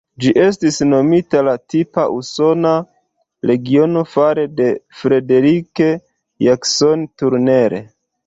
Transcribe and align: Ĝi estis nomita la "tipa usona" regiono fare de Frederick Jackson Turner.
Ĝi 0.23 0.29
estis 0.43 0.77
nomita 0.91 1.41
la 1.47 1.51
"tipa 1.73 2.05
usona" 2.13 2.71
regiono 3.51 4.03
fare 4.15 4.45
de 4.61 4.71
Frederick 5.01 5.85
Jackson 6.47 7.07
Turner. 7.23 7.77